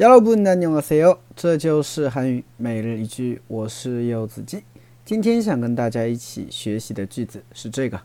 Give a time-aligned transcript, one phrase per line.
[0.00, 1.18] 여러분 안녕하세요.
[1.36, 4.64] 这就是韩语每日一句，我是柚子鸡。
[5.04, 8.00] 今天想跟大家一起学习的句子是这个：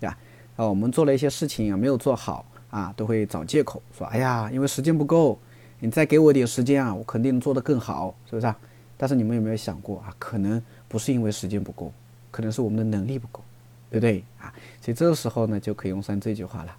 [0.00, 0.16] 呀，
[0.56, 5.38] 啊，我们做了一些事情啊没有做好啊，都会找借口说，哎呀，因为时间不够，
[5.80, 8.56] 你再给我点时间啊，我肯定能做得更好，是不是啊？
[8.96, 11.92] 但是你们有没有想过啊，可能不是因为时间不够，
[12.30, 13.42] 可能是我们的能力不够，
[13.90, 14.54] 对不对啊？
[14.80, 16.76] 所以这个时候呢，就可以用上这句话了，